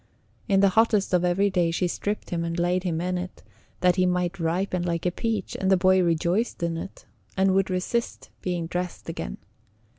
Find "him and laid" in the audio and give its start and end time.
2.31-2.81